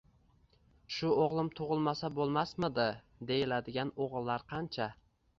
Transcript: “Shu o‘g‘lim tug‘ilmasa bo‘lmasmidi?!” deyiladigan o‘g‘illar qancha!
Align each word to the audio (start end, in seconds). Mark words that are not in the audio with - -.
“Shu 0.93 1.09
o‘g‘lim 1.25 1.49
tug‘ilmasa 1.59 2.09
bo‘lmasmidi?!” 2.15 2.85
deyiladigan 3.33 3.91
o‘g‘illar 4.07 4.47
qancha! 4.55 4.89